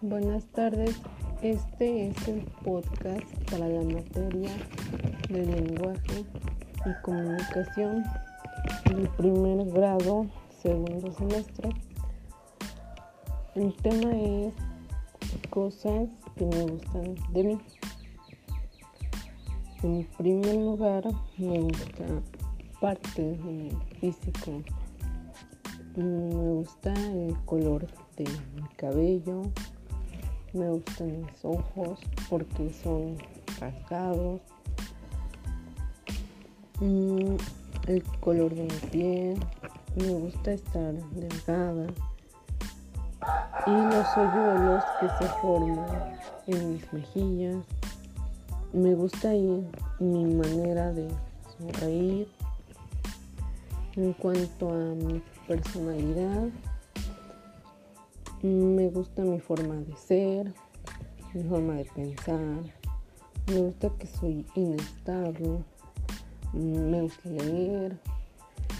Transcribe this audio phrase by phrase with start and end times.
[0.00, 0.94] Buenas tardes,
[1.42, 4.48] este es el podcast para la materia
[5.28, 6.24] de lenguaje
[6.86, 8.04] y comunicación
[8.84, 10.26] del primer grado,
[10.62, 11.70] segundo semestre.
[13.56, 14.54] El tema es
[15.50, 17.58] cosas que me gustan de mí.
[19.82, 21.08] En primer lugar,
[21.38, 22.04] me gusta
[22.80, 24.62] parte de mi físico.
[25.96, 28.22] Me gusta el color de
[28.54, 29.42] mi cabello,
[30.52, 33.16] me gustan mis ojos porque son
[33.60, 34.40] rasgados,
[36.80, 37.36] mm,
[37.86, 39.40] el color de mi piel,
[39.96, 41.86] me gusta estar delgada
[43.66, 47.64] y los hoyuelos que se forman en mis mejillas.
[48.72, 49.66] Me gusta ir
[49.98, 51.08] mi manera de
[51.58, 52.28] sonreír.
[53.96, 56.48] En cuanto a mi personalidad,
[58.42, 60.54] me gusta mi forma de ser,
[61.34, 62.38] mi forma de pensar.
[63.48, 65.64] Me gusta que soy inestable.
[66.52, 67.98] Me gusta leer,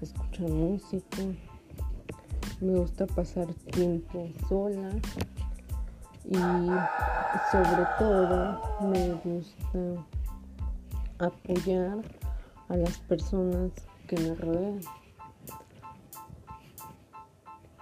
[0.00, 1.22] escuchar música.
[2.60, 4.90] Me gusta pasar tiempo sola.
[6.24, 6.36] Y
[7.50, 10.06] sobre todo me gusta
[11.18, 11.98] apoyar
[12.68, 13.72] a las personas
[14.06, 14.80] que me rodean.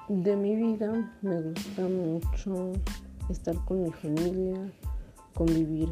[0.09, 2.73] De mi vida me gusta mucho
[3.29, 4.73] estar con mi familia,
[5.35, 5.91] convivir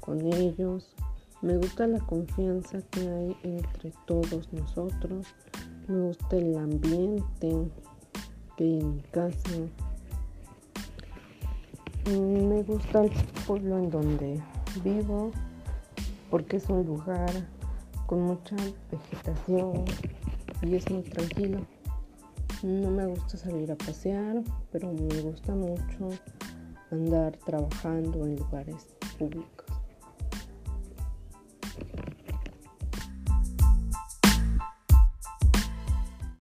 [0.00, 0.92] con ellos.
[1.42, 5.28] Me gusta la confianza que hay entre todos nosotros.
[5.86, 7.70] Me gusta el ambiente
[8.56, 9.50] que hay en mi casa.
[12.10, 13.12] Me gusta el
[13.46, 14.42] pueblo en donde
[14.82, 15.30] vivo
[16.30, 17.30] porque es un lugar
[18.08, 18.56] con mucha
[18.90, 19.84] vegetación
[20.62, 21.60] y es muy tranquilo.
[22.62, 26.10] No me gusta salir a pasear, pero me gusta mucho
[26.92, 28.86] andar trabajando en lugares
[29.18, 29.81] públicos.